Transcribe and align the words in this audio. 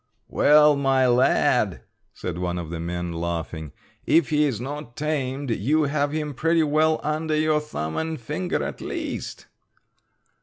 "Well, 0.29 0.75
my 0.75 1.05
lad," 1.05 1.81
said 2.11 2.39
one 2.39 2.57
of 2.57 2.71
the 2.71 2.79
men, 2.79 3.13
laughing, 3.13 3.71
"if 4.03 4.29
he 4.31 4.45
is 4.45 4.59
not 4.59 4.97
tamed 4.97 5.51
you 5.51 5.83
have 5.83 6.11
him 6.11 6.33
pretty 6.33 6.63
well 6.63 6.99
under 7.03 7.35
your 7.35 7.59
thumb 7.59 7.97
and 7.97 8.19
finger 8.19 8.63
at 8.63 8.81
least." 8.81 9.45